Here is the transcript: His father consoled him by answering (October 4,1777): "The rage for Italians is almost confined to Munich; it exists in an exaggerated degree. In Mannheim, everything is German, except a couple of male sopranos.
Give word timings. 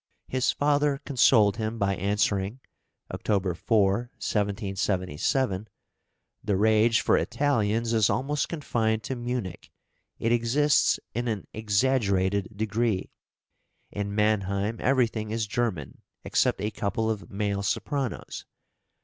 His 0.27 0.51
father 0.51 0.97
consoled 1.05 1.57
him 1.57 1.77
by 1.77 1.95
answering 1.95 2.59
(October 3.13 3.53
4,1777): 3.53 5.67
"The 6.43 6.57
rage 6.57 7.01
for 7.01 7.17
Italians 7.19 7.93
is 7.93 8.09
almost 8.09 8.49
confined 8.49 9.03
to 9.03 9.15
Munich; 9.15 9.69
it 10.17 10.31
exists 10.31 10.99
in 11.13 11.27
an 11.27 11.45
exaggerated 11.53 12.49
degree. 12.57 13.11
In 13.91 14.15
Mannheim, 14.15 14.77
everything 14.79 15.29
is 15.29 15.45
German, 15.45 16.01
except 16.23 16.61
a 16.61 16.71
couple 16.71 17.07
of 17.11 17.29
male 17.29 17.61
sopranos. 17.61 18.45